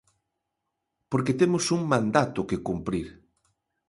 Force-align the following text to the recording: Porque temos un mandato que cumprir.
Porque 1.11 1.37
temos 1.41 1.65
un 1.75 1.81
mandato 1.93 2.39
que 2.49 2.63
cumprir. 2.67 3.07